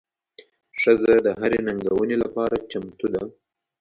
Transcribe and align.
ښځه 0.81 1.13
د 1.25 1.27
هرې 1.39 1.59
ننګونې 1.67 2.15
لپاره 2.23 2.55
چمتو 2.71 3.07
ده. 3.13 3.23